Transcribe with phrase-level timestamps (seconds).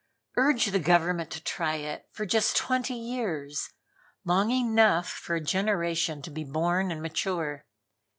[0.35, 3.69] Urge that Government to try it for just twenty years,
[4.25, 7.67] long enough for a generation to be born and mature.